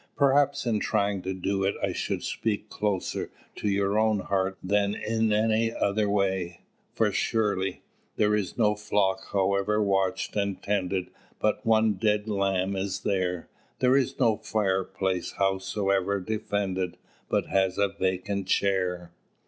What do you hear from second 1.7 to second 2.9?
I should speak